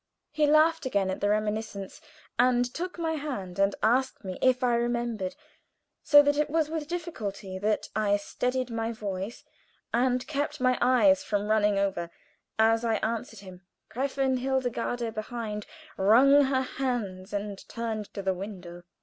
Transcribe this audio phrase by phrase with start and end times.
[0.31, 2.01] He laughed again at the reminiscence,
[2.39, 5.35] and took my hand, and asked me if I remembered,
[6.01, 9.43] so that it was with difficulty that I steadied my voice
[9.93, 12.09] and kept my eyes from running over
[12.57, 13.61] as I answered him.
[13.91, 15.67] Gräfin Hildegarde behind
[15.97, 18.81] wrung her hands and turned to the window.